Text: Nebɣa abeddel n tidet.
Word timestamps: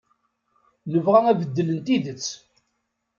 Nebɣa 0.91 1.19
abeddel 1.31 1.69
n 1.77 1.79
tidet. 1.85 2.27